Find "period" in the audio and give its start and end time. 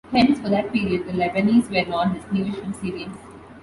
0.73-1.05